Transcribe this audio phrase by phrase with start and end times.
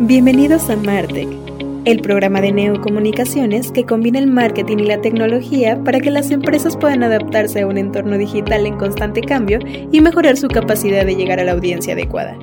[0.00, 1.28] Bienvenidos a Martech,
[1.84, 6.76] el programa de neocomunicaciones que combina el marketing y la tecnología para que las empresas
[6.76, 9.58] puedan adaptarse a un entorno digital en constante cambio
[9.90, 12.38] y mejorar su capacidad de llegar a la audiencia adecuada.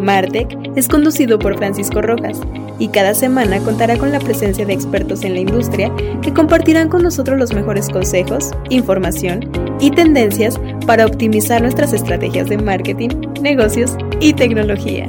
[0.00, 2.40] Martech es conducido por Francisco Rojas
[2.80, 7.04] y cada semana contará con la presencia de expertos en la industria que compartirán con
[7.04, 14.32] nosotros los mejores consejos, información y tendencias para optimizar nuestras estrategias de marketing, negocios y
[14.32, 15.08] tecnología.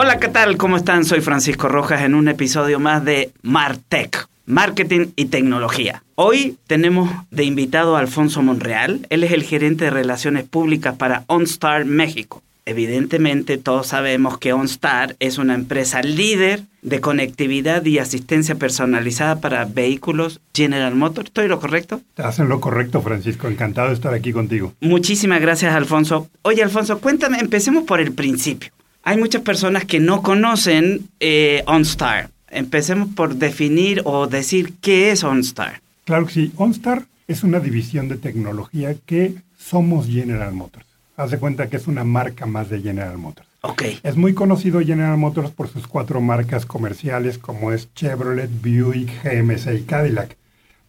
[0.00, 0.56] Hola, ¿qué tal?
[0.56, 1.04] ¿Cómo están?
[1.04, 6.04] Soy Francisco Rojas en un episodio más de Martech, Marketing y Tecnología.
[6.14, 9.08] Hoy tenemos de invitado a Alfonso Monreal.
[9.10, 12.44] Él es el gerente de Relaciones Públicas para OnStar México.
[12.64, 19.64] Evidentemente todos sabemos que OnStar es una empresa líder de conectividad y asistencia personalizada para
[19.64, 21.26] vehículos General Motors.
[21.26, 22.02] ¿Estoy lo correcto?
[22.14, 23.48] Te hacen lo correcto, Francisco.
[23.48, 24.74] Encantado de estar aquí contigo.
[24.80, 26.28] Muchísimas gracias, Alfonso.
[26.42, 28.70] Oye, Alfonso, cuéntame, empecemos por el principio.
[29.02, 32.30] Hay muchas personas que no conocen eh, OnStar.
[32.50, 35.80] Empecemos por definir o decir qué es OnStar.
[36.04, 36.52] Claro que sí.
[36.56, 40.86] OnStar es una división de tecnología que somos General Motors.
[41.16, 43.48] Haz de cuenta que es una marca más de General Motors.
[43.60, 43.82] Ok.
[44.02, 49.80] Es muy conocido General Motors por sus cuatro marcas comerciales como es Chevrolet, Buick, GMC
[49.80, 50.36] y Cadillac.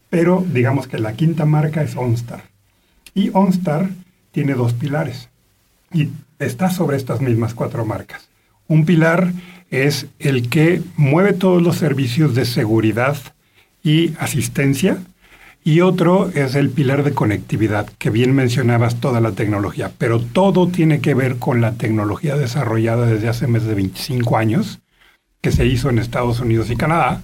[0.09, 2.43] Pero digamos que la quinta marca es OnStar.
[3.13, 3.89] Y OnStar
[4.31, 5.29] tiene dos pilares.
[5.91, 8.29] Y está sobre estas mismas cuatro marcas.
[8.67, 9.33] Un pilar
[9.69, 13.17] es el que mueve todos los servicios de seguridad
[13.83, 14.97] y asistencia.
[15.63, 20.69] Y otro es el pilar de conectividad, que bien mencionabas toda la tecnología, pero todo
[20.69, 24.79] tiene que ver con la tecnología desarrollada desde hace más de 25 años,
[25.41, 27.21] que se hizo en Estados Unidos y Canadá,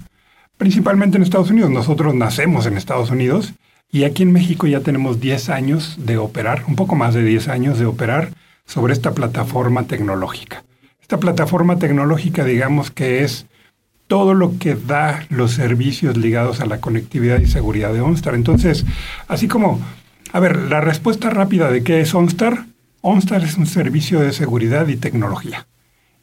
[0.57, 1.71] principalmente en Estados Unidos.
[1.71, 3.53] Nosotros nacemos en Estados Unidos
[3.89, 7.47] y aquí en México ya tenemos 10 años de operar, un poco más de 10
[7.47, 8.31] años de operar
[8.65, 10.63] sobre esta plataforma tecnológica.
[11.01, 13.45] Esta plataforma tecnológica, digamos que es
[14.07, 18.35] todo lo que da los servicios ligados a la conectividad y seguridad de OnStar.
[18.35, 18.85] Entonces,
[19.27, 19.79] así como,
[20.31, 22.65] a ver, la respuesta rápida de qué es OnStar.
[23.01, 25.67] OnStar es un servicio de seguridad y tecnología.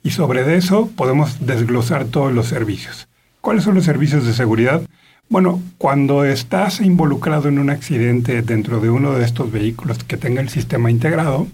[0.02, 3.08] Y sobre eso podemos desglosar todos los servicios.
[3.40, 4.82] ¿Cuáles son los servicios de seguridad?
[5.28, 10.40] Bueno, cuando estás involucrado en un accidente dentro de uno de estos vehículos que tenga
[10.40, 11.46] el sistema integrado,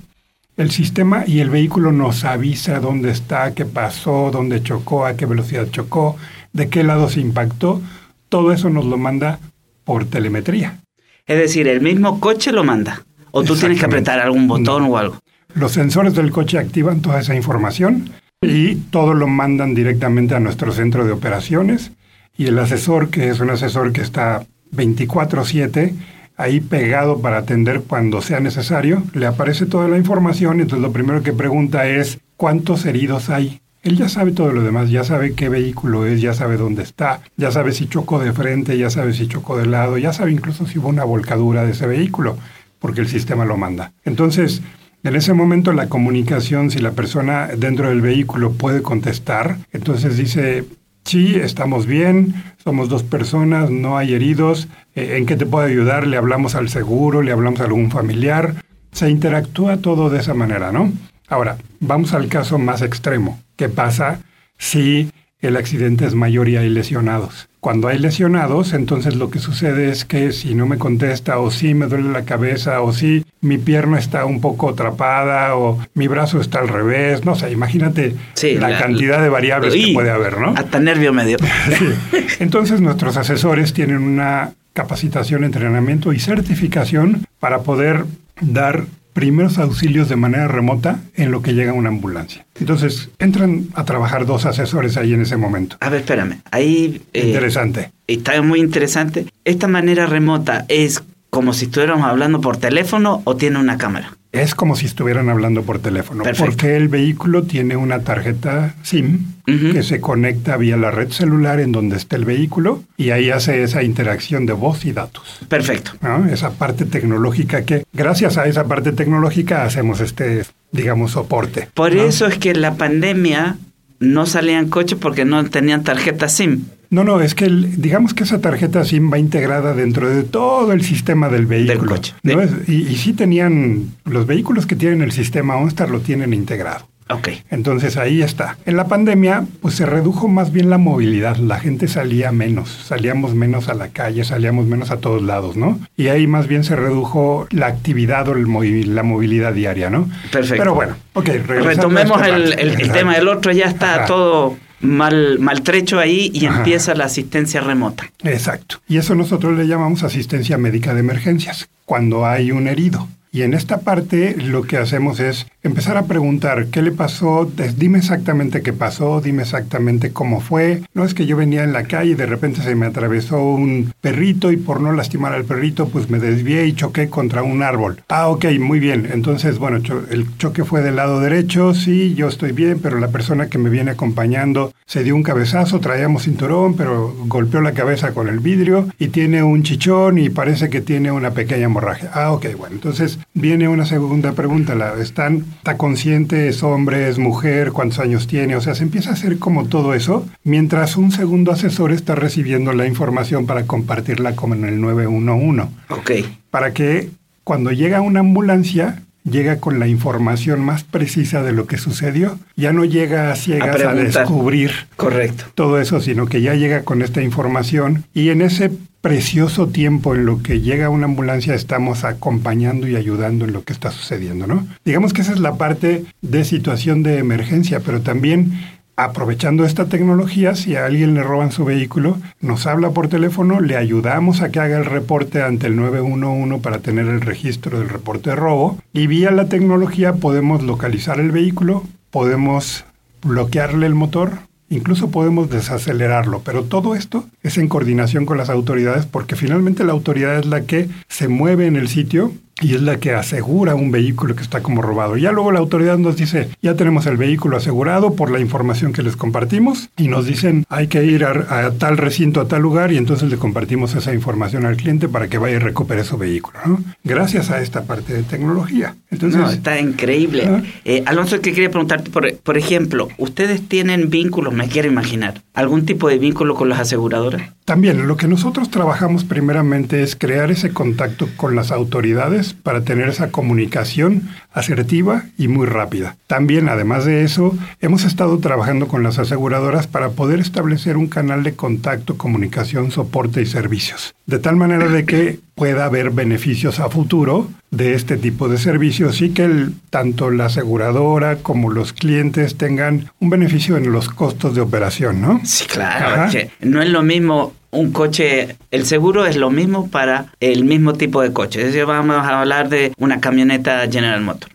[0.58, 5.24] el sistema y el vehículo nos avisa dónde está, qué pasó, dónde chocó, a qué
[5.24, 6.16] velocidad chocó,
[6.52, 7.80] de qué lado se impactó.
[8.28, 9.38] Todo eso nos lo manda
[9.84, 10.80] por telemetría.
[11.26, 13.04] Es decir, el mismo coche lo manda.
[13.30, 14.88] O tú tienes que apretar algún botón No.
[14.90, 15.18] o algo.
[15.54, 18.10] Los sensores del coche activan toda esa información
[18.42, 21.92] y todo lo mandan directamente a nuestro centro de operaciones.
[22.36, 25.94] Y el asesor, que es un asesor que está 24/7,
[26.38, 30.60] ahí pegado para atender cuando sea necesario, le aparece toda la información.
[30.60, 33.60] Entonces lo primero que pregunta es, ¿cuántos heridos hay?
[33.82, 37.20] Él ya sabe todo lo demás, ya sabe qué vehículo es, ya sabe dónde está,
[37.36, 40.66] ya sabe si chocó de frente, ya sabe si chocó de lado, ya sabe incluso
[40.66, 42.38] si hubo una volcadura de ese vehículo,
[42.78, 43.92] porque el sistema lo manda.
[44.04, 44.62] Entonces,
[45.04, 50.64] en ese momento la comunicación, si la persona dentro del vehículo puede contestar, entonces dice,
[51.08, 56.06] sí, estamos bien, somos dos personas, no hay heridos, eh, ¿en qué te puedo ayudar?
[56.06, 58.56] Le hablamos al seguro, le hablamos a algún familiar,
[58.92, 60.92] se interactúa todo de esa manera, ¿no?
[61.26, 63.40] Ahora, vamos al caso más extremo.
[63.56, 64.20] ¿Qué pasa
[64.58, 65.10] si
[65.40, 67.47] el accidente es mayor y hay lesionados?
[67.60, 71.74] Cuando hay lesionados, entonces lo que sucede es que si no me contesta o si
[71.74, 76.40] me duele la cabeza o si mi pierna está un poco atrapada o mi brazo
[76.40, 80.38] está al revés, no sé, imagínate Sí, la, la- cantidad de variables que puede haber,
[80.40, 80.54] ¿no?
[80.56, 81.36] Hasta nervio medio.
[82.38, 88.04] Entonces nuestros asesores tienen una capacitación, entrenamiento y certificación para poder
[88.40, 88.84] dar
[89.18, 92.46] primeros auxilios de manera remota en lo que llega una ambulancia.
[92.60, 95.76] Entonces entran a trabajar dos asesores ahí en ese momento.
[95.80, 96.40] A ver, espérame.
[96.52, 97.02] Ahí.
[97.12, 97.90] eh, Interesante.
[98.06, 99.26] Está muy interesante.
[99.44, 104.16] ¿Esta manera remota es como si estuviéramos hablando por teléfono o tiene una cámara?
[104.32, 106.50] Es como si estuvieran hablando por teléfono, Perfecto.
[106.50, 111.72] porque el vehículo tiene una tarjeta SIM que se conecta vía la red celular en
[111.72, 115.40] donde está el vehículo y ahí hace esa interacción de voz y datos.
[115.48, 115.92] Perfecto.
[116.02, 116.26] ¿no?
[116.26, 121.70] Esa parte tecnológica que gracias a esa parte tecnológica hacemos este, digamos, soporte.
[121.72, 122.02] Por ¿no?
[122.02, 123.56] eso es que en la pandemia
[124.00, 126.64] no salían coches porque no tenían tarjeta SIM.
[126.90, 130.72] No, no, es que el- digamos que esa tarjeta SIM va integrada dentro de todo
[130.72, 131.90] el sistema del vehículo.
[131.92, 132.14] coche.
[132.22, 132.36] ¿no?
[132.38, 136.86] De- y, y sí tenían, los vehículos que tienen el sistema OnStar lo tienen integrado.
[137.10, 137.28] Ok.
[137.50, 138.58] Entonces ahí está.
[138.66, 141.36] En la pandemia, pues se redujo más bien la movilidad.
[141.38, 145.78] La gente salía menos, salíamos menos a la calle, salíamos menos a todos lados, ¿no?
[145.96, 150.06] Y ahí más bien se redujo la actividad o el movi- la movilidad diaria, ¿no?
[150.30, 150.58] Perfecto.
[150.62, 153.14] Pero bueno, ok, Retomemos el, tema.
[153.16, 154.04] El otro ya está Ajá.
[154.06, 156.58] todo mal, maltrecho ahí y Ajá.
[156.58, 158.10] empieza la asistencia remota.
[158.22, 158.80] Exacto.
[158.88, 163.08] Y eso nosotros le llamamos asistencia médica de emergencias, cuando hay un herido.
[163.32, 167.98] Y en esta parte lo que hacemos es empezar a preguntar qué le pasó, dime
[167.98, 170.82] exactamente qué pasó, dime exactamente cómo fue.
[170.94, 173.92] No es que yo venía en la calle y de repente se me atravesó un
[174.00, 178.02] perrito y por no lastimar al perrito pues me desvié y choqué contra un árbol.
[178.08, 179.08] Ah, ok, muy bien.
[179.12, 183.08] Entonces, bueno, cho- el choque fue del lado derecho, sí, yo estoy bien, pero la
[183.08, 188.12] persona que me viene acompañando se dio un cabezazo, traíamos cinturón, pero golpeó la cabeza
[188.12, 192.10] con el vidrio y tiene un chichón y parece que tiene una pequeña hemorragia.
[192.14, 197.18] Ah, ok, bueno, entonces viene una segunda pregunta, la, ¿están, ¿está consciente, es hombre, es
[197.18, 198.56] mujer, cuántos años tiene?
[198.56, 202.72] O sea, se empieza a hacer como todo eso, mientras un segundo asesor está recibiendo
[202.72, 206.10] la información para compartirla como en el 911 Ok.
[206.50, 207.10] para que
[207.44, 212.38] cuando llega una ambulancia llega con la información más precisa de lo que sucedió.
[212.56, 215.44] Ya no llega a ciegas a, descubrir Correcto.
[215.54, 218.70] todo eso, sino que ya llega con esta información y en ese
[219.00, 223.72] precioso tiempo en lo que llega una ambulancia estamos acompañando y ayudando en lo que
[223.72, 224.66] está sucediendo, ¿no?
[224.84, 228.58] Digamos que esa es la parte de situación de emergencia, pero también
[228.98, 233.76] aprovechando esta tecnología, si a alguien le roban su vehículo, nos habla por teléfono, le
[233.76, 238.30] ayudamos a que haga el reporte ante el 911 para tener el registro del reporte
[238.30, 242.86] de robo y vía la tecnología podemos localizar el vehículo, podemos
[243.22, 244.32] bloquearle el motor,
[244.68, 249.92] incluso podemos desacelerarlo, pero todo esto es en coordinación con las autoridades porque finalmente la
[249.92, 253.90] autoridad es la que se mueve en el sitio y es la que asegura un
[253.90, 255.16] vehículo que está como robado.
[255.16, 259.02] Ya luego la autoridad nos dice, ya tenemos el vehículo asegurado por la información que
[259.02, 262.92] les compartimos y nos dicen, hay que ir a, a tal recinto, a tal lugar
[262.92, 266.58] y entonces le compartimos esa información al cliente para que vaya y recupere su vehículo.
[266.66, 266.82] ¿no?
[267.04, 268.96] Gracias a esta parte de tecnología.
[269.10, 270.62] Entonces, no, está increíble.
[270.84, 275.86] Eh, Alonso, que quería preguntarte, por, por ejemplo, ¿ustedes tienen vínculos, me quiero imaginar, algún
[275.86, 277.42] tipo de vínculo con las aseguradoras?
[277.64, 283.08] También lo que nosotros trabajamos primeramente es crear ese contacto con las autoridades para tener
[283.08, 286.16] esa comunicación asertiva y muy rápida.
[286.26, 291.42] También, además de eso, hemos estado trabajando con las aseguradoras para poder establecer un canal
[291.42, 294.14] de contacto, comunicación, soporte y servicios.
[294.26, 299.20] De tal manera de que pueda haber beneficios a futuro de este tipo de servicios
[299.20, 304.54] y que el- tanto la aseguradora como los clientes tengan un beneficio en los costos
[304.54, 305.40] de operación, ¿no?
[305.44, 306.30] Sí, claro.
[306.30, 310.94] Que no es lo mismo un coche, el seguro es lo mismo para el mismo
[310.94, 311.60] tipo de coche.
[311.60, 314.52] Es decir, vamos a hablar de una camioneta General Motors.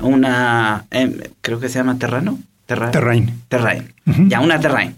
[0.00, 2.38] Una, em, creo que se llama Terrano.
[2.66, 3.30] Terra- Terrain.
[3.48, 3.92] Terrain.
[4.06, 4.28] Ujú.
[4.28, 4.94] Ya, una Terrain.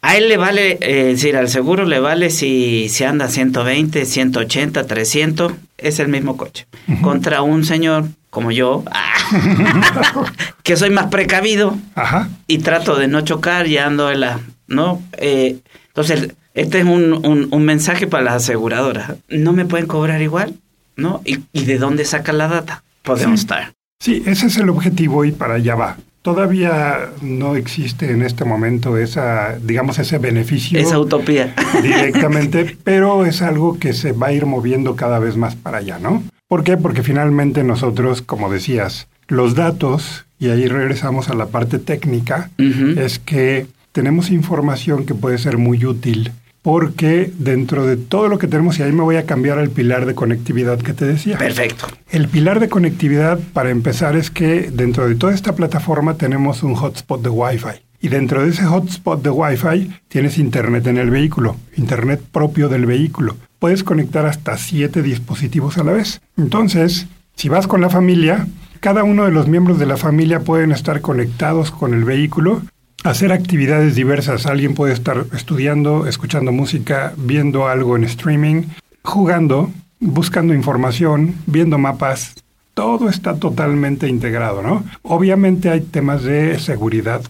[0.00, 4.04] A él le vale, eh, es decir, al seguro le vale si, si anda 120,
[4.04, 6.66] 180, 300, es el mismo coche.
[7.02, 8.84] Contra un señor como yo,
[10.62, 12.28] que soy más precavido Ajá.
[12.46, 14.40] y trato de no chocar y ando en la...
[14.68, 15.02] ¿no?
[15.18, 15.58] Eh,
[15.88, 19.14] entonces, este es un, un- un mensaje para las aseguradoras.
[19.28, 20.54] ¿No me pueden cobrar igual?
[20.96, 21.20] ¿No?
[21.24, 22.82] ¿Y, y de dónde sacan la data?
[23.02, 23.44] Podemos Sí.
[23.44, 23.72] estar.
[24.00, 25.96] Sí, ese es el objetivo y para allá va.
[26.22, 31.54] Todavía no existe en este momento esa, digamos, ese beneficio Esa utopía.
[31.82, 35.98] directamente, pero es algo que se va a ir moviendo cada vez más para allá,
[35.98, 36.22] ¿no?
[36.48, 36.76] ¿Por qué?
[36.76, 43.18] Porque finalmente nosotros, como decías, los datos, y ahí regresamos a la parte técnica, es
[43.18, 48.78] que tenemos información que puede ser muy útil porque dentro de todo lo que tenemos,
[48.78, 51.38] y ahí me voy a cambiar al pilar de conectividad que te decía.
[51.38, 51.86] Perfecto.
[52.10, 56.74] El pilar de conectividad, para empezar, es que dentro de toda esta plataforma tenemos un
[56.74, 57.80] hotspot de Wi-Fi.
[58.00, 62.86] Y dentro de ese hotspot de Wi-Fi tienes internet en el vehículo, internet propio del
[62.86, 63.36] vehículo.
[63.58, 66.20] Puedes conectar hasta siete dispositivos a la vez.
[66.36, 68.46] Entonces, si vas con la familia,
[68.80, 72.62] cada uno de los miembros de la familia pueden estar conectados con el vehículo,
[73.04, 74.46] hacer actividades diversas.
[74.46, 78.64] Alguien puede estar estudiando, escuchando música, viendo algo en streaming,
[79.02, 82.34] jugando, buscando información, viendo mapas,
[82.74, 84.84] todo está totalmente integrado, ¿no?
[85.02, 87.22] Obviamente hay temas de seguridad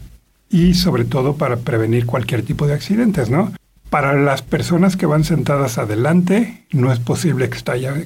[0.50, 3.52] y sobre todo para prevenir cualquier tipo de accidentes, ¿no?
[3.90, 7.58] Para las personas que van sentadas adelante, no es posible que,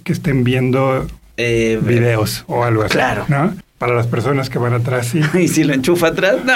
[0.05, 2.93] que estén viendo Eh, videos o algo así.
[2.93, 3.25] claro.
[3.29, 3.55] ¿no?
[3.83, 5.21] Para las personas que van atrás, sí.
[5.41, 6.53] Y si lo enchufa atrás, no.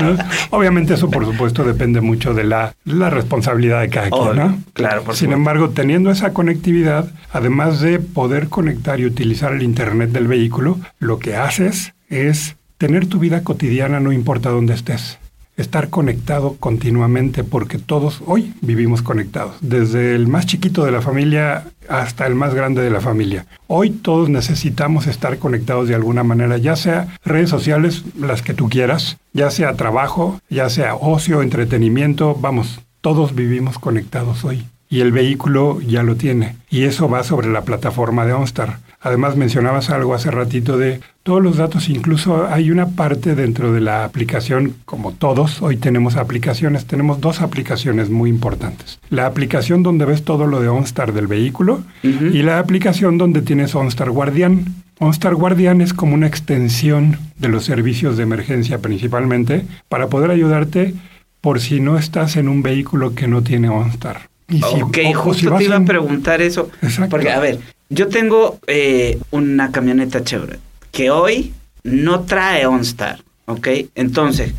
[0.00, 0.16] ¿no?
[0.48, 4.58] Obviamente eso, por supuesto, depende mucho de la, la responsabilidad de cada quien, Obvio, ¿no?
[4.72, 5.36] claro, por Sin supuesto.
[5.36, 11.18] embargo, teniendo esa conectividad, además de poder conectar y utilizar el Internet del vehículo, lo
[11.18, 15.18] que haces es tener tu vida cotidiana, no importa dónde estés.
[15.58, 21.64] Estar conectado continuamente, porque todos hoy vivimos conectados, desde el más chiquito de la familia
[21.88, 23.44] hasta el más grande de la familia.
[23.66, 28.68] Hoy todos necesitamos estar conectados de alguna manera, ya sea redes sociales, las que tú
[28.68, 34.64] quieras, ya sea trabajo, ya sea ocio, entretenimiento, vamos, todos vivimos conectados hoy.
[34.88, 36.56] Y el vehículo ya lo tiene.
[36.70, 38.78] Y eso va sobre la plataforma de OnStar.
[39.00, 43.80] Además mencionabas algo hace ratito de todos los datos, incluso hay una parte dentro de
[43.80, 48.98] la aplicación, como todos, hoy tenemos aplicaciones, tenemos dos aplicaciones muy importantes.
[49.10, 53.74] La aplicación donde ves todo lo de OnStar del vehículo y la aplicación donde tienes
[53.74, 54.64] OnStar Guardián.
[54.98, 60.92] OnStar Guardián es como una extensión de los servicios de emergencia principalmente para poder ayudarte
[61.40, 64.22] por si no estás en un vehículo que no tiene OnStar.
[64.48, 66.68] Y si- ok, si justo te iba a preguntar eso.
[66.82, 67.10] Exacto.
[67.10, 70.60] Porque, a ver, yo tengo eh, una camioneta Chevrolet
[70.92, 71.52] que hoy
[71.84, 73.68] no trae OnStar, ¿ok?
[73.94, 74.52] Entonces,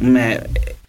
[0.00, 0.40] me-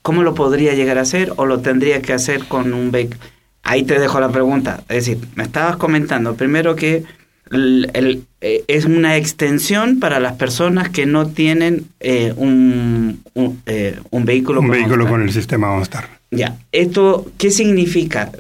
[0.02, 3.20] ¿cómo lo podría llegar a hacer o lo tendría que hacer con un vehículo?
[3.64, 4.84] Ahí te dejo la pregunta.
[4.90, 7.04] Es decir, me estabas comentando primero que
[7.52, 13.62] el- el- eh, es una extensión para las personas que no tienen eh, un, un,
[13.66, 15.12] eh, un vehículo un con vehículo OnStar.
[15.12, 16.10] con el sistema OnStar.
[16.36, 18.32] Ya, ¿esto qué significa?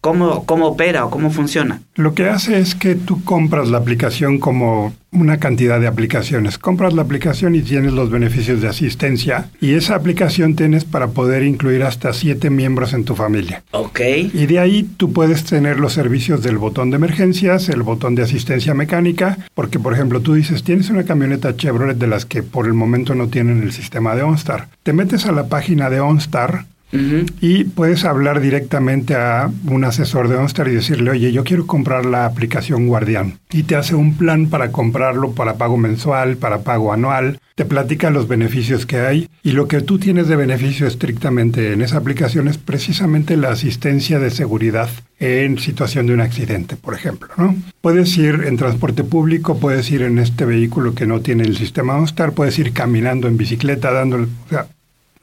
[0.00, 1.82] ¿cómo, ¿Cómo opera o cómo funciona?
[1.94, 6.58] Lo que hace es que tú compras la aplicación como una cantidad de aplicaciones.
[6.58, 9.48] Compras la aplicación y tienes los beneficios de asistencia.
[9.60, 13.62] Y esa aplicación tienes para poder incluir hasta siete miembros en tu familia.
[13.70, 14.00] Ok,
[14.34, 18.22] Y de ahí tú puedes tener los servicios del botón de emergencias, el botón de
[18.22, 22.66] asistencia mecánica, porque por ejemplo tú dices, tienes una camioneta Chevrolet de las que por
[22.66, 24.68] el momento no tienen el sistema de OnStar.
[24.82, 30.36] Te metes a la página de OnStar Y puedes hablar directamente a un asesor de
[30.36, 33.38] OnStar y decirle, oye, yo quiero comprar la aplicación Guardián.
[33.50, 37.40] Y te hace un plan para comprarlo para pago mensual, para pago anual.
[37.54, 39.28] Te platica los beneficios que hay.
[39.42, 44.18] Y lo que tú tienes de beneficio estrictamente en esa aplicación es precisamente la asistencia
[44.18, 44.88] de seguridad
[45.18, 47.28] en situación de un accidente, por ejemplo.
[47.36, 47.56] ¿no?
[47.80, 51.96] Puedes ir en transporte público, puedes ir en este vehículo que no tiene el sistema
[51.96, 54.24] OnStar, puedes ir caminando en bicicleta, dándole...
[54.24, 54.66] o sea,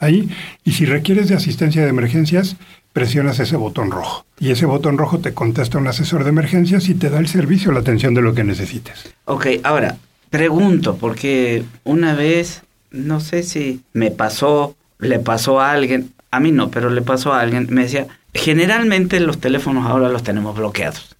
[0.03, 0.29] ahí.
[0.63, 2.55] Y si requieres de asistencia de emergencias,
[2.93, 4.25] presionas ese botón rojo.
[4.39, 7.71] Y ese botón rojo te contesta un asesor de emergencias y te da el servicio,
[7.71, 9.13] la atención de lo que necesites.
[9.25, 9.97] ok, ahora,
[10.29, 16.51] pregunto, porque una vez, no sé si me pasó, le pasó a alguien, a mí
[16.51, 21.15] no, pero le pasó a alguien, me decía, generalmente los teléfonos ahora los tenemos bloqueados.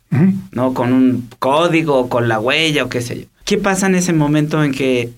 [0.52, 0.76] ¿no?
[0.76, 3.26] Con un código, con la huella o qué sé yo.
[3.46, 5.10] ¿Qué pasa en ese momento en que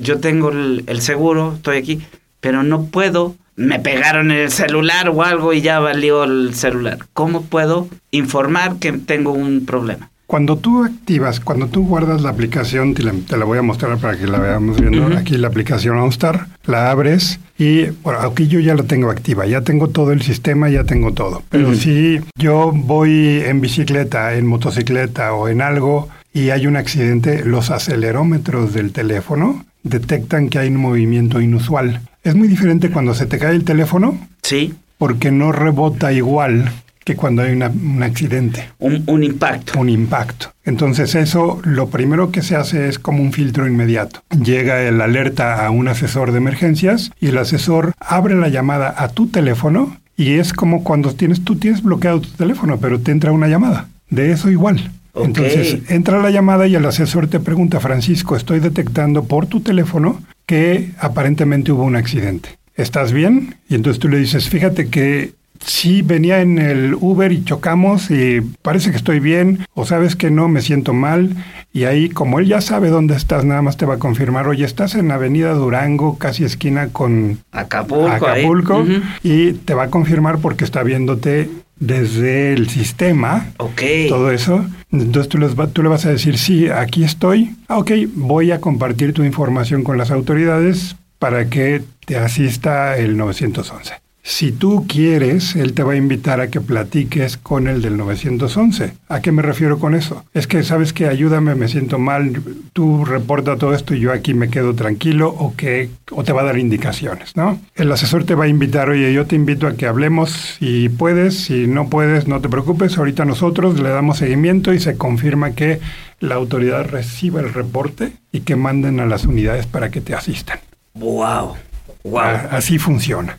[0.00, 2.02] yo tengo el, el seguro, estoy aquí,
[2.44, 6.98] pero no puedo, me pegaron el celular o algo y ya valió el celular?
[7.14, 10.10] ¿Cómo puedo informar que tengo un problema?
[10.26, 13.96] Cuando tú activas, cuando tú guardas la aplicación, te la, te la voy a mostrar
[13.96, 15.16] para que la veamos viendo.
[15.16, 19.62] Aquí la aplicación OnStar, la abres y, bueno, aquí yo ya la tengo activa, ya
[19.62, 21.42] tengo todo el sistema, ya tengo todo.
[21.48, 27.42] Pero si yo voy en bicicleta, en motocicleta o en algo y hay un accidente,
[27.42, 32.02] los acelerómetros del teléfono detectan que hay un movimiento inusual.
[32.24, 36.70] Es muy diferente cuando se te cae el teléfono Sí, porque no rebota igual
[37.04, 39.78] que cuando hay una- un accidente un, un impacto.
[39.78, 40.52] un impacto.
[40.64, 44.20] Entonces eso lo primero que se hace es como un filtro inmediato.
[44.42, 49.08] Llega el alerta a un asesor de emergencias y el asesor abre la llamada a
[49.08, 53.32] tu teléfono y es como cuando tienes tú tienes bloqueado tu teléfono, pero te entra
[53.32, 53.88] una llamada.
[54.08, 54.90] De eso igual.
[55.14, 60.20] Entonces entra la llamada y el asesor te pregunta, Francisco, estoy detectando por tu teléfono
[60.46, 62.58] que aparentemente hubo un accidente.
[62.76, 63.56] ¿Estás bien?
[63.68, 65.32] Y entonces tú le dices, fíjate que
[65.64, 70.30] sí venía en el Uber y chocamos y parece que estoy bien o sabes que
[70.30, 71.36] no, me siento mal
[71.72, 74.64] y ahí como él ya sabe dónde estás, nada más te va a confirmar, oye,
[74.64, 78.84] estás en Avenida Durango, casi esquina con Acapulco.
[79.22, 83.82] y te va a confirmar porque está viéndote desde el sistema Ok.
[84.08, 84.64] todo eso.
[84.92, 87.54] Entonces tú, les va- tú le vas a decir, sí, aquí estoy.
[87.68, 93.16] Ah, ok, voy a compartir tu información con las autoridades para que te asista el
[93.16, 93.94] 911.
[94.26, 98.94] Si tú quieres, él te va a invitar a que platiques con el del 911.
[99.06, 100.24] ¿A qué me refiero con eso?
[100.32, 102.40] Es que sabes que ayúdame, me siento mal,
[102.72, 106.40] tú reporta todo esto y yo aquí me quedo tranquilo o que o te va
[106.40, 107.60] a dar indicaciones, ¿no?
[107.74, 111.44] El asesor te va a invitar, oye, yo te invito a que hablemos si puedes,
[111.44, 115.80] si no puedes, no te preocupes, ahorita nosotros le damos seguimiento y se confirma que
[116.20, 120.60] la autoridad reciba el reporte y que manden a las unidades para que te asistan.
[120.94, 121.56] Wow.
[122.04, 122.22] Wow.
[122.50, 123.36] Así funciona.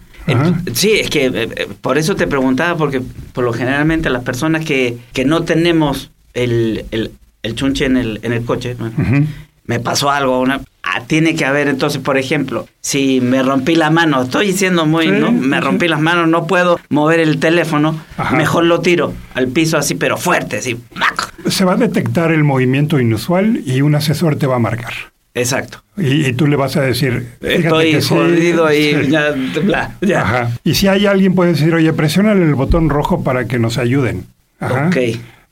[0.73, 3.01] Sí, es que eh, eh, por eso te preguntaba, porque
[3.33, 7.11] por lo generalmente las personas que, que no tenemos el, el,
[7.43, 8.75] el, chunche en el, en el coche,
[9.67, 13.89] me pasó algo, una, ah, tiene que haber entonces, por ejemplo, si me rompí la
[13.89, 15.31] mano, estoy diciendo muy, ¿no?
[15.31, 17.99] Me rompí las manos, no puedo mover el teléfono,
[18.31, 20.77] mejor lo tiro al piso así, pero fuerte, así.
[21.47, 24.93] Se va a detectar el movimiento inusual y un asesor te va a marcar.
[25.35, 25.83] Exacto.
[25.97, 30.21] Y, tú le vas a decir, estoy jodido y ya, bla, ya.
[30.21, 30.51] Ajá.
[30.63, 34.25] Y si hay alguien puede decir, oye, presiona el botón rojo para que nos ayuden.
[34.59, 34.87] Ajá.
[34.87, 34.97] Ok.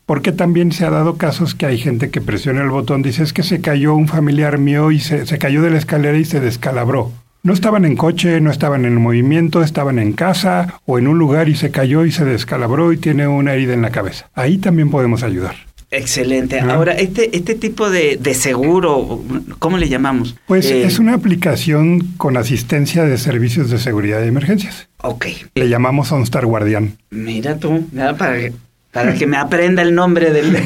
[0.05, 3.33] Porque también se ha dado casos que hay gente que presiona el botón, dice, es
[3.33, 6.39] que se cayó un familiar mío y se, se cayó de la escalera y se
[6.39, 7.11] descalabró.
[7.41, 11.49] No estaban en coche, no estaban en movimiento, estaban en casa o en un lugar
[11.49, 14.29] y se cayó y se descalabró y tiene una herida en la cabeza.
[14.33, 15.55] Ahí también podemos ayudar.
[15.93, 16.59] Excelente.
[16.59, 19.23] Ahora, este, este tipo de, seguro,
[19.59, 20.35] ¿cómo le llamamos?
[20.47, 24.89] Pues eh, es una aplicación con asistencia de servicios de seguridad de emergencias.
[25.03, 25.27] Ok.
[25.53, 26.97] Le llamamos OnStar Guardián.
[27.11, 28.53] Mira tú, para que,
[28.91, 30.57] para que me aprenda el nombre del...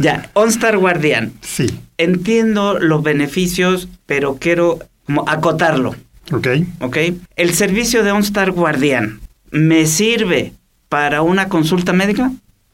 [0.00, 1.32] ya, OnStar Guardián.
[1.40, 1.66] Sí.
[1.98, 5.96] Entiendo los beneficios, pero quiero como acotarlo.
[6.30, 6.46] Ok.
[6.80, 6.98] Ok.
[7.34, 9.18] El servicio de OnStar Guardián,
[9.50, 10.52] ¿me sirve
[10.88, 12.30] para una consulta médica?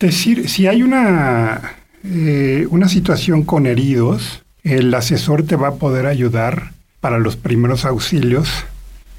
[0.07, 6.07] Decir, si hay una, eh, una situación con heridos, el asesor te va a poder
[6.07, 8.64] ayudar para los primeros auxilios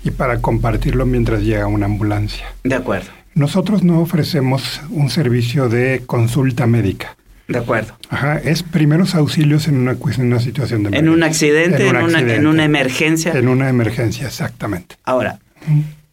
[0.04, 2.46] y para compartirlo mientras llega una ambulancia.
[2.64, 3.10] De acuerdo.
[3.34, 7.16] Nosotros no ofrecemos un servicio de consulta médica.
[7.48, 7.98] De acuerdo.
[8.10, 11.00] Ajá, es primeros auxilios en una, en una situación de emergencia.
[11.00, 13.34] En un accidente, en, una, en una emergencia.
[13.34, 14.96] En una emergencia, exactamente.
[15.04, 15.40] Ahora,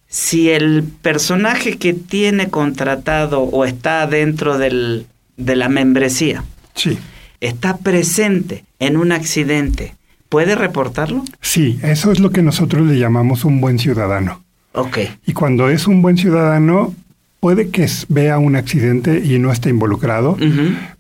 [0.09, 6.99] si el personaje que tiene contratado o está dentro del, de la membresía sí.
[7.41, 9.95] está presente en un accidente,
[10.29, 11.25] ¿puede reportarlo?
[11.43, 14.43] Sí, eso es lo que nosotros le llamamos un buen ciudadano.
[14.73, 14.99] Ok.
[15.27, 16.95] Y cuando es un buen ciudadano,
[17.41, 20.37] puede que vea un accidente y no esté involucrado.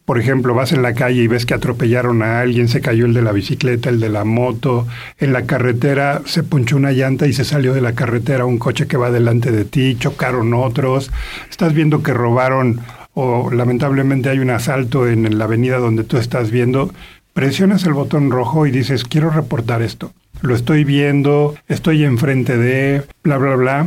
[0.08, 3.12] Por ejemplo, vas en la calle y ves que atropellaron a alguien, se cayó el
[3.12, 4.86] de la bicicleta, el de la moto,
[5.18, 8.86] en la carretera se ponchó una llanta y se salió de la carretera un coche
[8.86, 11.10] que va delante de ti, chocaron otros,
[11.50, 12.80] estás viendo que robaron
[13.12, 16.90] o lamentablemente hay un asalto en la avenida donde tú estás viendo,
[17.34, 20.14] presionas el botón rojo y dices, quiero reportar esto.
[20.40, 23.86] Lo estoy viendo, estoy enfrente de, bla, bla, bla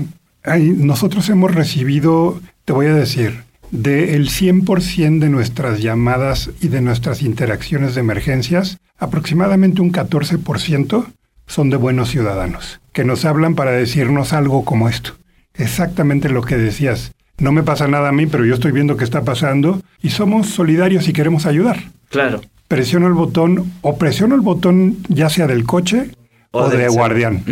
[0.59, 7.21] nosotros hemos recibido, te voy a decir, del 100% de nuestras llamadas y de nuestras
[7.21, 11.05] interacciones de emergencias, aproximadamente un 14%
[11.47, 15.13] son de buenos ciudadanos, que nos hablan para decirnos algo como esto.
[15.55, 17.13] Exactamente lo que decías.
[17.37, 20.47] No me pasa nada a mí, pero yo estoy viendo qué está pasando y somos
[20.47, 21.79] solidarios y queremos ayudar.
[22.09, 22.41] Claro.
[22.67, 26.11] Presiono el botón o presiono el botón ya sea del coche
[26.51, 27.43] o, de, guardián.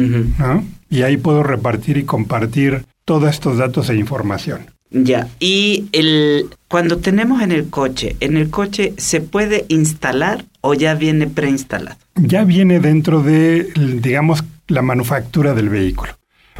[0.90, 4.72] Y ahí puedo repartir y compartir todos estos datos e información.
[4.92, 10.74] Ya, y el, cuando tenemos en el coche, ¿en el coche se puede instalar o
[10.74, 11.98] ya viene preinstalado?
[12.16, 13.72] Ya viene dentro de,
[14.02, 16.14] digamos, la manufactura del vehículo.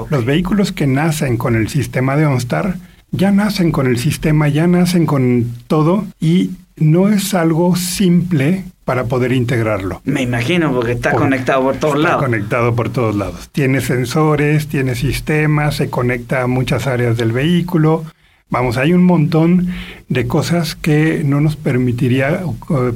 [0.10, 2.78] Los vehículos que nacen con el sistema de OnStar
[3.12, 9.06] ya nacen con el sistema, ya nacen con todo y no es algo simple para
[9.06, 10.02] poder integrarlo.
[10.06, 12.18] Me imagino, porque está conectado por todos lados.
[12.18, 13.50] Está conectado por todos lados.
[13.52, 18.06] Tiene sensores, tiene sistemas, se conecta a muchas áreas del vehículo.
[18.50, 19.68] Vamos, hay un montón
[20.08, 22.42] de cosas que no nos permitiría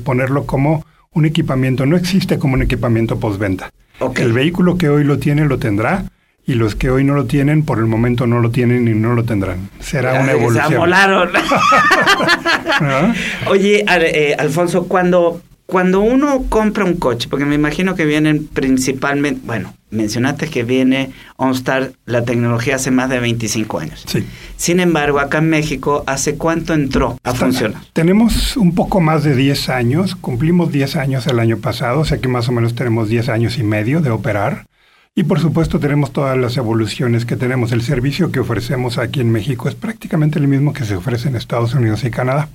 [0.04, 1.86] ponerlo como un equipamiento.
[1.86, 3.70] No existe como un equipamiento postventa.
[4.16, 6.06] El vehículo que hoy lo tiene lo tendrá
[6.46, 9.14] y los que hoy no lo tienen, por el momento no lo tienen y no
[9.14, 9.70] lo tendrán.
[9.80, 10.68] Será una evolución.
[10.68, 11.30] Se amolaron.
[13.48, 15.42] Oye, eh, Alfonso, cuando
[15.74, 21.10] cuando uno compra un coche, porque me imagino que vienen principalmente, bueno, mencionaste que viene
[21.38, 24.04] OnStar, la tecnología hace más de 25 años.
[24.06, 24.24] Sí.
[24.56, 27.82] Sin embargo, acá en México, ¿hace cuánto entró a funcionar?
[27.92, 32.20] Tenemos un poco más de 10 años, cumplimos 10 años el año pasado, o sea
[32.20, 34.68] que más o menos tenemos 10 años y medio de operar.
[35.16, 37.72] Y por supuesto tenemos todas las evoluciones que tenemos.
[37.72, 41.36] El servicio que ofrecemos aquí en México es prácticamente el mismo que se ofrece en
[41.36, 42.50] Estados Unidos y Canadá.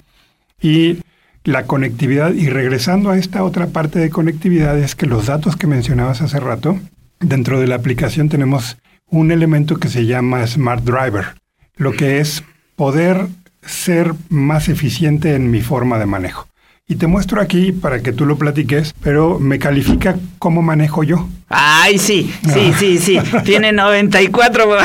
[0.63, 0.99] Y
[1.44, 5.66] la conectividad, y regresando a esta otra parte de conectividad, es que los datos que
[5.66, 6.79] mencionabas hace rato,
[7.20, 8.77] dentro de la aplicación tenemos
[9.11, 11.37] un elemento que se llama Smart Driver,
[11.77, 12.44] lo que es
[12.77, 13.27] poder
[13.62, 16.46] ser más eficiente en mi forma de manejo.
[16.90, 21.29] Y te muestro aquí para que tú lo platiques, pero me califica cómo manejo yo.
[21.51, 23.18] Ay, sí, sí, sí, sí.
[23.44, 24.64] Tiene 94.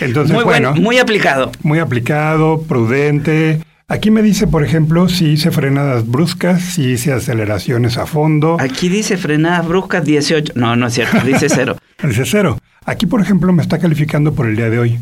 [0.00, 0.74] Entonces, muy bueno.
[0.74, 1.52] muy aplicado.
[1.62, 3.60] Muy aplicado, prudente.
[3.90, 8.56] Aquí me dice, por ejemplo, si hice frenadas bruscas, si hice aceleraciones a fondo.
[8.60, 10.52] Aquí dice frenadas bruscas 18.
[10.54, 11.76] No, no es cierto, dice cero.
[12.02, 12.56] dice cero.
[12.84, 14.98] Aquí, por ejemplo, me está calificando por el día de hoy.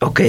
[0.00, 0.20] Ok.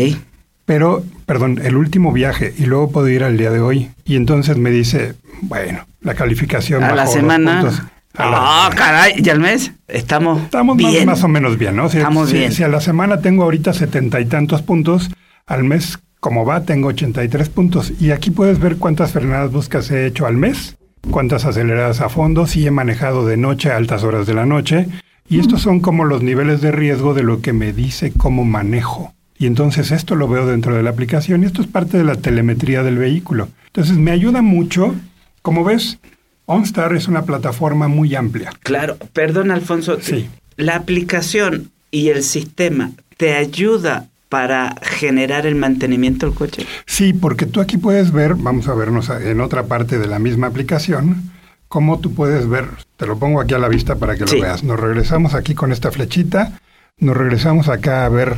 [0.66, 3.90] Pero, perdón, el último viaje y luego puedo ir al día de hoy.
[4.06, 7.60] Y entonces me dice, bueno, la calificación a bajó la dos semana.
[7.62, 7.82] puntos.
[8.16, 9.74] A la- Ah, caray, ¿y al mes?
[9.90, 11.06] Estamos, Estamos más, bien.
[11.06, 11.90] más o menos bien, ¿no?
[11.90, 12.52] Si, Estamos si- bien.
[12.54, 15.12] si a la semana tengo ahorita setenta y tantos puntos,
[15.46, 17.94] al mes, como va, tengo 83 puntos.
[18.00, 20.78] Y aquí puedes ver cuántas frenadas buscas he hecho al mes,
[21.12, 24.88] cuántas aceleradas a fondo, si he manejado de noche a altas horas de la noche.
[25.30, 29.14] Y estos son como los niveles de riesgo de lo que me dice cómo manejo.
[29.38, 32.16] Y entonces esto lo veo dentro de la aplicación y esto es parte de la
[32.16, 33.50] telemetría del vehículo.
[33.68, 34.96] Entonces me ayuda mucho.
[35.42, 36.00] Como ves,
[36.46, 38.52] OnStar es una plataforma muy amplia.
[38.64, 39.98] Claro, perdón, Alfonso.
[40.02, 40.28] Sí.
[40.56, 46.66] La aplicación y el sistema te ayuda para generar el mantenimiento del coche.
[46.86, 50.48] Sí, porque tú aquí puedes ver, vamos a vernos en otra parte de la misma
[50.48, 51.32] aplicación,
[51.68, 52.66] cómo tú puedes ver,
[52.98, 54.36] te lo pongo aquí a la vista para que Sí.
[54.38, 54.64] lo veas.
[54.64, 56.60] Nos regresamos aquí con esta flechita,
[57.00, 58.36] nos regresamos acá a ver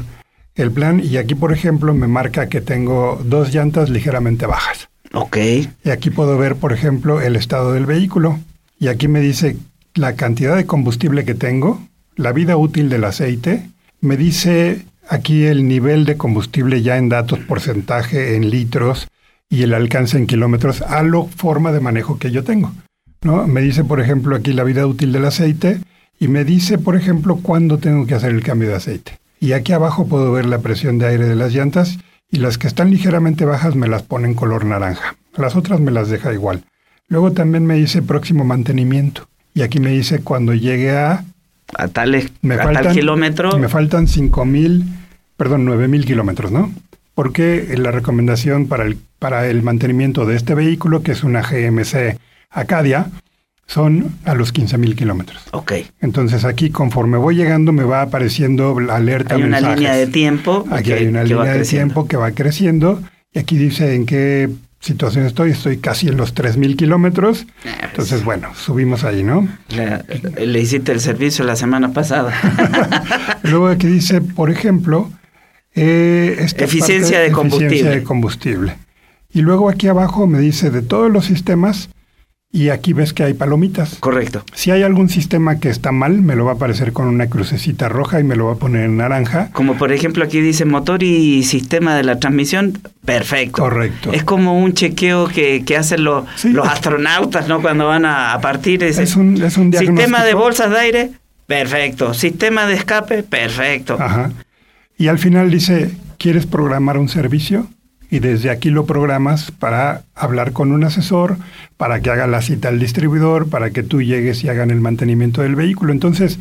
[0.55, 4.89] el plan y aquí, por ejemplo, me marca que tengo dos llantas ligeramente bajas.
[5.13, 5.37] Ok.
[5.83, 8.39] Y aquí puedo ver, por ejemplo, el estado del vehículo.
[8.79, 9.57] Y aquí me dice
[9.95, 11.81] la cantidad de combustible que tengo,
[12.15, 13.69] la vida útil del aceite.
[14.01, 19.07] Me dice aquí el nivel de combustible ya en datos, porcentaje en litros
[19.49, 22.71] y el alcance en kilómetros a la forma de manejo que yo tengo.
[23.21, 23.47] ¿no?
[23.47, 25.81] Me dice, por ejemplo, aquí la vida útil del aceite
[26.19, 29.19] y me dice, por ejemplo, cuándo tengo que hacer el cambio de aceite.
[29.39, 31.97] Y aquí abajo puedo ver la presión de aire de las llantas
[32.31, 35.15] y las que están ligeramente bajas me las pone en color naranja.
[35.35, 36.63] Las otras me las deja igual.
[37.07, 39.27] Luego también me dice próximo mantenimiento.
[39.53, 41.25] Y aquí me dice cuando llegue a...
[41.75, 43.57] A, tales, Me a faltan, tal kilómetro.
[43.57, 44.83] Me faltan 5.000,
[45.37, 46.71] perdón, 9.000 kilómetros, ¿no?
[47.15, 52.17] Porque la recomendación para el, para el mantenimiento de este vehículo, que es una GMC
[52.49, 53.07] Acadia,
[53.67, 55.43] son a los 15.000 kilómetros.
[55.51, 55.73] Ok.
[56.01, 59.35] Entonces aquí conforme voy llegando me va apareciendo la alerta.
[59.35, 60.65] Hay una línea de tiempo.
[60.71, 63.01] Aquí que- hay una línea de tiempo que va creciendo.
[63.31, 64.49] Y aquí dice en qué
[64.79, 65.51] situación estoy.
[65.51, 67.45] Estoy casi en los 3.000 kilómetros.
[67.83, 69.47] Entonces, bueno, subimos ahí, ¿no?
[70.37, 72.33] Le hiciste el servicio la semana pasada.
[73.43, 75.09] Luego aquí dice, por ejemplo,
[75.75, 77.67] eh, esta Eficiencia parte, de combustible.
[77.67, 78.75] Eficiencia de combustible.
[79.31, 81.89] Y luego aquí abajo me dice de todos los sistemas
[82.51, 83.97] y aquí ves que hay palomitas.
[83.99, 84.43] Correcto.
[84.55, 87.89] Si hay algún sistema que está mal, me lo va a aparecer con una crucecita
[87.89, 89.49] roja y me lo va a poner en naranja.
[89.53, 93.61] Como por ejemplo aquí dice motor y sistema de la transmisión, perfecto.
[93.61, 94.11] Correcto.
[94.13, 96.49] Es como un chequeo que, que hacen los, Sí.
[96.49, 97.61] los astronautas, ¿no?
[97.61, 98.83] Cuando van a, a partir.
[98.83, 100.37] Es un, es un Sistema de diagnóstico.
[100.39, 101.11] bolsas de aire,
[101.45, 102.13] perfecto.
[102.15, 103.97] Sistema de escape, perfecto.
[103.99, 104.31] Ajá.
[104.97, 107.67] Y al final dice, ¿quieres programar un servicio?
[108.11, 111.37] Y desde aquí lo programas para hablar con un asesor,
[111.77, 115.41] para que haga la cita al distribuidor, para que tú llegues y hagan el mantenimiento
[115.41, 115.93] del vehículo.
[115.93, 116.39] Entonces,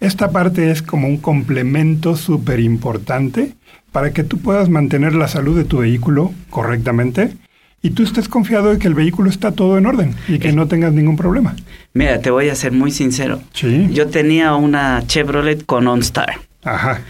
[0.00, 3.54] esta parte es como un complemento súper importante
[3.92, 7.36] para que tú puedas mantener la salud de tu vehículo correctamente
[7.80, 10.66] y tú estés confiado de que el vehículo está todo en orden y que no
[10.66, 11.54] tengas ningún problema.
[11.92, 13.40] Mira, te voy a ser muy sincero.
[13.52, 13.88] Sí.
[13.92, 16.32] Yo tenía una Chevrolet con OnStar.
[16.64, 17.02] Ajá.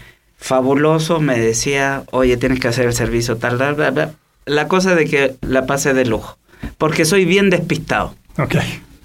[0.45, 4.11] Fabuloso, me decía, oye, tienes que hacer el servicio tal, bla, bla, bla.
[4.45, 6.37] La cosa de que la pasé de lujo,
[6.77, 8.13] porque soy bien despistado.
[8.37, 8.57] Ok.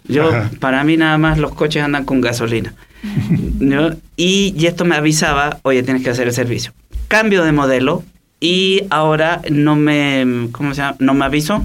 [0.07, 0.50] Yo, Ajá.
[0.61, 2.74] para mí nada más los coches andan con gasolina.
[3.59, 3.88] ¿No?
[4.18, 6.74] Y, y esto me avisaba, oye, tienes que hacer el servicio.
[7.09, 8.05] Cambio de modelo
[8.38, 10.96] y ahora no me, ¿cómo se llama?
[10.98, 11.64] No me avisó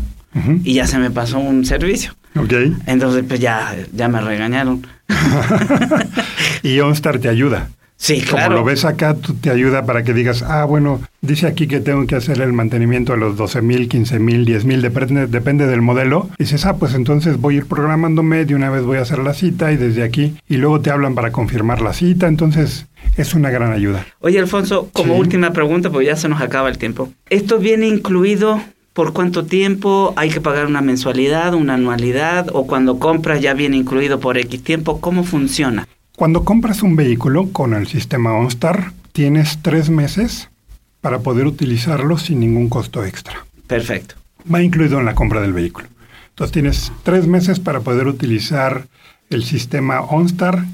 [0.63, 2.13] y ya se me pasó un servicio.
[2.37, 2.53] Ok.
[2.87, 4.87] Entonces, pues ya, ya me regañaron.
[6.63, 7.67] y OnStar te ayuda.
[7.97, 8.55] Sí, Como claro.
[8.55, 12.05] lo ves acá, tú te ayuda para que digas, ah, bueno, dice aquí que tengo
[12.05, 15.81] que hacer el mantenimiento a los 12 mil, 15 mil, 10 mil, depende, depende del
[15.81, 16.29] modelo.
[16.37, 19.19] Y dices, ah, pues entonces voy a ir programándome, de una vez voy a hacer
[19.19, 23.33] la cita y desde aquí, y luego te hablan para confirmar la cita, entonces es
[23.33, 24.05] una gran ayuda.
[24.19, 25.19] Oye, Alfonso, como Sí.
[25.21, 27.09] última pregunta, porque ya se nos acaba el tiempo.
[27.29, 28.59] ¿Esto viene incluido
[28.91, 30.13] por cuánto tiempo?
[30.17, 32.47] ¿Hay que pagar una mensualidad, una anualidad?
[32.51, 34.99] ¿O cuando compras ya viene incluido por X tiempo?
[34.99, 35.87] ¿Cómo funciona?
[36.15, 40.49] Cuando compras un vehículo con el sistema OnStar, tienes tres meses
[41.01, 43.45] para poder utilizarlo sin ningún costo extra.
[43.67, 44.15] Perfecto.
[44.51, 45.87] va incluido en la compra del vehículo.
[46.29, 48.87] Entonces tienes tres meses para poder utilizar
[49.29, 50.65] el sistema OnStar,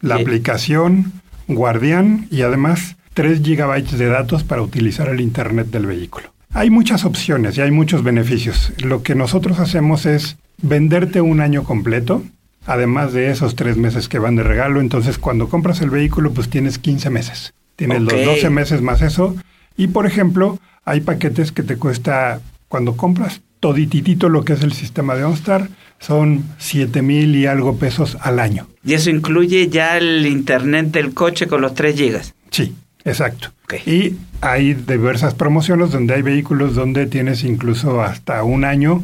[0.00, 1.12] la aplicación,
[1.48, 6.32] Guardián y además 3 gigabytes de datos para utilizar el Internet del vehículo.
[6.52, 8.72] Hay muchas opciones y hay muchos beneficios.
[8.78, 12.22] Lo que nosotros hacemos es venderte un año completo,
[12.66, 14.80] además de esos tres meses que van de regalo.
[14.80, 17.54] Entonces, cuando compras el vehículo, pues tienes 15 meses.
[17.76, 19.36] Tienes los 12 meses más eso.
[19.76, 24.72] Y, por ejemplo, hay paquetes que te cuesta, cuando compras todititito lo que es el
[24.72, 28.66] sistema de OnStar, son 7 mil y algo pesos al año.
[28.84, 32.34] Y eso incluye ya el internet del coche con los 3 gigas.
[32.50, 32.74] Sí,
[33.04, 33.50] exacto.
[33.84, 39.02] Y hay diversas promociones donde hay vehículos donde tienes incluso hasta un año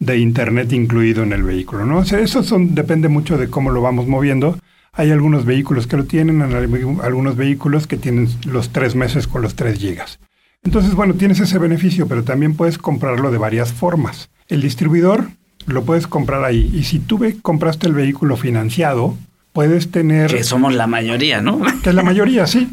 [0.00, 1.98] de internet incluido en el vehículo, ¿no?
[1.98, 4.58] O sea, eso son, depende mucho de cómo lo vamos moviendo.
[4.92, 9.54] Hay algunos vehículos que lo tienen, algunos vehículos que tienen los tres meses con los
[9.54, 10.18] tres gigas.
[10.64, 14.30] Entonces, bueno, tienes ese beneficio, pero también puedes comprarlo de varias formas.
[14.48, 15.28] El distribuidor
[15.66, 16.70] lo puedes comprar ahí.
[16.74, 19.16] Y si tú compraste el vehículo financiado,
[19.52, 20.30] puedes tener...
[20.30, 21.60] Que somos la mayoría, ¿no?
[21.82, 22.68] Que es la mayoría, sí.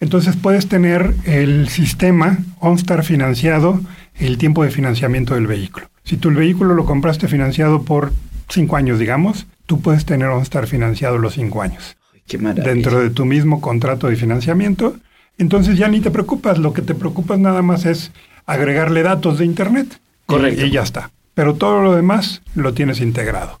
[0.00, 3.80] Entonces puedes tener el sistema OnStar financiado,
[4.14, 5.90] el tiempo de financiamiento del vehículo.
[6.10, 8.12] Si tú el vehículo lo compraste financiado por
[8.48, 11.96] cinco años, digamos, tú puedes tener OnStar financiado los cinco años
[12.26, 12.66] Qué maravilla.
[12.68, 14.96] dentro de tu mismo contrato de financiamiento.
[15.38, 18.10] Entonces ya ni te preocupas, lo que te preocupas nada más es
[18.44, 19.86] agregarle datos de Internet.
[19.94, 20.66] Y- Correcto.
[20.66, 21.12] Y, ya está.
[21.34, 23.60] Pero todo lo demás lo tienes integrado.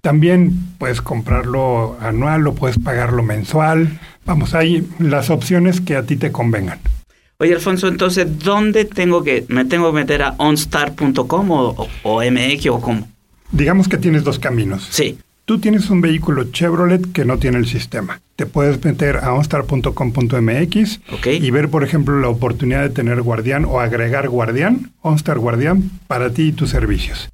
[0.00, 4.00] También puedes comprarlo anual o puedes pagarlo mensual.
[4.24, 6.78] Vamos, hay las opciones que a ti te convengan.
[7.40, 12.22] Oye, Alfonso, entonces, ¿dónde tengo que, me tengo que meter a onstar.com o, o, o
[12.22, 13.08] MX o cómo?
[13.50, 14.86] Digamos que tienes dos caminos.
[14.90, 15.18] Sí.
[15.46, 18.20] Tú tienes un vehículo Chevrolet que no tiene el sistema.
[18.36, 23.80] Te puedes meter a onstar.com.mx y ver, por ejemplo, la oportunidad de tener Guardián o
[23.80, 27.30] agregar Guardián, OnStar Guardián, para ti y tus servicios.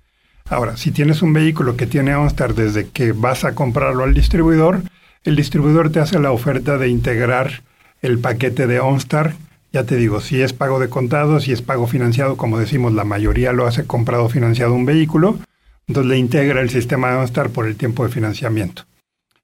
[0.48, 4.82] Ahora, si tienes un vehículo que tiene OnStar desde que vas a comprarlo al distribuidor,
[5.24, 7.64] el distribuidor te hace la oferta de integrar
[8.00, 9.34] el paquete de OnStar.
[9.76, 13.04] Ya te digo, si es pago de contado, si es pago financiado, como decimos, la
[13.04, 15.38] mayoría lo hace comprado financiado un vehículo,
[15.86, 18.84] entonces le integra el sistema de OnStar por el tiempo de financiamiento.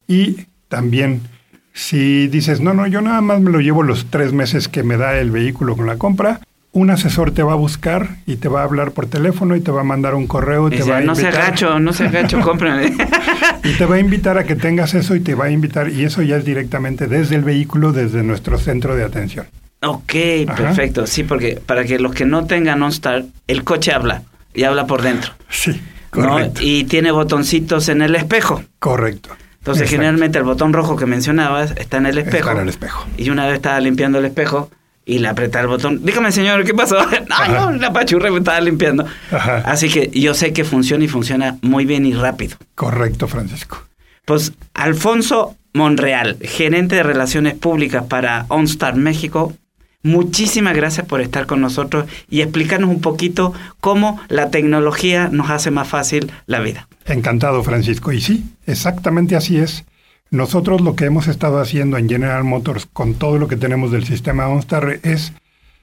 [0.09, 1.21] Y también,
[1.75, 4.97] si dices, no, no, yo nada más me lo llevo los tres meses que me
[4.97, 6.41] da el vehículo con la compra,
[6.73, 9.71] un asesor te va a buscar y te va a hablar por teléfono y te
[9.71, 12.41] va a mandar un correo y te va a no se agacho, no se agacho,
[12.43, 12.97] cómprame.
[13.65, 16.05] Y te va a invitar a que tengas eso y te va a invitar, y
[16.05, 19.45] eso ya es directamente desde el vehículo, desde nuestro centro de atención.
[19.83, 20.13] Ok,
[20.49, 20.57] Ajá.
[20.57, 21.07] perfecto.
[21.07, 24.23] Sí, porque para que los que no tengan OnStar, el coche habla
[24.55, 25.33] y habla por dentro.
[25.49, 25.71] Sí,
[26.15, 26.29] ¿no?
[26.29, 26.61] correcto.
[26.63, 28.63] Y tiene botoncitos en el espejo.
[28.79, 29.31] Correcto.
[29.59, 30.01] Entonces, Exacto.
[30.03, 32.49] generalmente el botón rojo que mencionabas está en el espejo.
[32.49, 33.07] Está en el espejo.
[33.17, 34.71] Y una vez estaba limpiando el espejo
[35.05, 36.05] y le apreté el botón.
[36.05, 36.97] Dígame, señor, ¿qué pasó?
[37.29, 39.07] no, no, la pachurra me estaba limpiando.
[39.31, 39.59] Ajá.
[39.59, 42.57] Así que yo sé que funciona y funciona muy bien y rápido.
[42.75, 43.85] Correcto, Francisco.
[44.25, 49.53] Pues Alfonso Monreal, gerente de Relaciones Públicas para OnStar México,
[50.03, 55.71] muchísimas gracias por estar con nosotros y explicarnos un poquito cómo la tecnología nos hace
[55.71, 56.89] más fácil la vida.
[57.07, 58.13] Encantado, Francisco.
[58.13, 59.85] Y sí, exactamente así es.
[60.31, 64.05] Nosotros lo que hemos estado haciendo en General Motors con todo lo que tenemos del
[64.05, 65.35] sistema OnStar es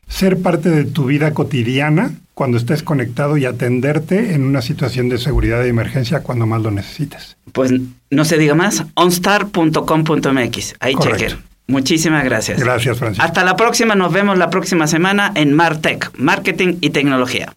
[0.08, 5.17] ser parte de tu vida cotidiana cuando estés conectado y atenderte en una situación de
[5.17, 7.38] seguridad de emergencia cuando más lo necesites.
[7.51, 7.73] Pues
[8.10, 10.75] no se diga más, onstar.com.mx.
[10.79, 11.48] Ahí chequen.
[11.69, 12.60] Muchísimas gracias.
[12.60, 13.23] Gracias, Francisco.
[13.23, 17.53] Hasta la próxima, nos vemos la próxima semana en Martech, Marketing y Tecnología.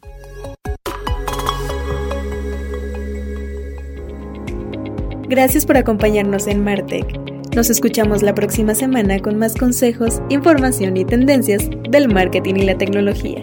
[5.29, 7.07] Gracias por acompañarnos en Martech.
[7.57, 12.77] Nos escuchamos la próxima semana con más consejos, información y tendencias del marketing y la
[12.77, 13.43] tecnología.